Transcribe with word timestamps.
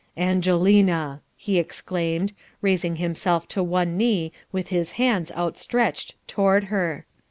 "Angelina!" 0.17 1.21
he 1.37 1.59
exclaimed, 1.59 2.33
raising 2.63 2.95
himself 2.95 3.47
to 3.47 3.61
one 3.61 3.97
knee 3.97 4.31
with 4.51 4.69
his 4.69 4.93
hands 4.93 5.31
outstretched 5.33 6.15
toward 6.27 6.63
her. 6.73 7.05